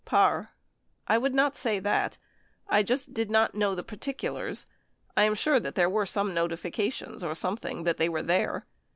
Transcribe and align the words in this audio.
Parr. 0.03 0.49
I 1.07 1.19
would 1.19 1.35
not 1.35 1.55
say 1.55 1.77
that. 1.77 2.17
I 2.67 2.81
just 2.81 3.13
did 3.13 3.29
not 3.29 3.53
know 3.53 3.75
the 3.75 3.83
par 3.83 3.99
ticulars. 3.99 4.65
I 5.15 5.25
am 5.25 5.35
sure 5.35 5.59
that 5.59 5.75
there 5.75 5.91
were 5.91 6.07
some 6.07 6.33
notifications 6.33 7.23
or 7.23 7.35
some 7.35 7.55
thing 7.55 7.83
that 7.83 7.97
they 7.97 8.09
were 8.09 8.23
there. 8.23 8.65